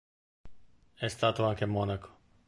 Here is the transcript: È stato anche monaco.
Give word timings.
È 0.95 1.07
stato 1.07 1.45
anche 1.45 1.67
monaco. 1.67 2.17